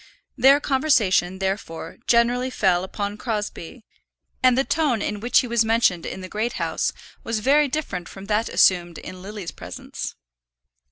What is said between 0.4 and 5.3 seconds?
conversation, therefore, generally fell upon Crosbie, and the tone in